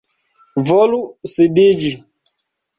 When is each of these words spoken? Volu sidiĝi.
Volu 0.69 1.03
sidiĝi. 1.35 1.95